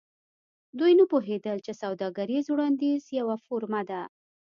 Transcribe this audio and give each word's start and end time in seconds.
دوی 0.79 0.93
نه 0.99 1.05
پوهیدل 1.11 1.57
چې 1.65 1.71
سوداګریز 1.81 2.45
وړاندیز 2.49 3.01
یوه 3.19 3.35
فورمه 3.45 3.81
ده 3.89 4.01